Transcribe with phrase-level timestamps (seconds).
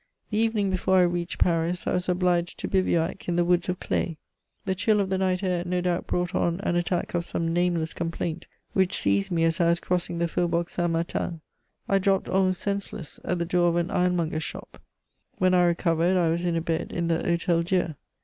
[0.31, 3.79] The evening before I reached Paris I was obliged to bivouac in the woods of
[3.79, 4.17] Claye.
[4.65, 7.93] The chill of the night air no doubt brought on an attack of some nameless
[7.93, 11.41] complaint which seized me as I was crossing the Faubourg Saint Martin.
[11.87, 14.81] I dropped almost senseless at the door of an ironmonger's shop.
[15.37, 17.93] When I recovered I was in a bed in the Hotel Dieu.